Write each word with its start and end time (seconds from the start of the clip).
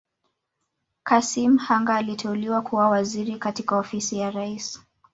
Kassim 1.03 1.57
Hanga 1.57 1.95
aliteuliwa 1.95 2.61
kuwa 2.61 2.89
Waziri 2.89 3.37
katika 3.39 3.77
Ofisi 3.77 4.17
ya 4.17 4.31
Rais 4.31 4.79